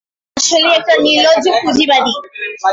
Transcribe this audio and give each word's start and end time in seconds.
তুমি 0.37 0.63
আসলেই 0.63 0.75
একটা 0.77 0.93
নির্লজ্জ 1.05 1.45
পুঁজিবাদী! 1.61 2.13